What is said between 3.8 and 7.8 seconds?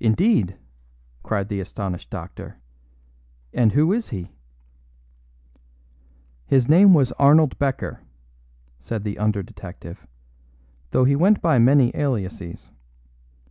is he?" "His name was Arnold